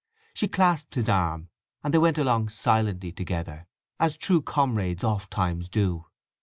[0.33, 1.49] She clasped his arm,
[1.83, 3.67] and they went along silently together,
[3.99, 6.07] as true comrades oft times do.